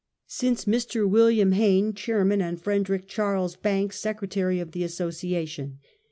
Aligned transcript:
Since 0.25 0.65
Mr. 0.65 1.05
Wm. 1.07 1.51
Haen, 1.51 1.93
chairman, 1.93 2.41
and 2.41 2.59
Frederic 2.59 3.07
Charles 3.07 3.55
Banks, 3.55 3.99
secretary 3.99 4.59
of 4.59 4.71
the 4.71 4.83
Asso 4.83 5.09
ciation. 5.11 5.75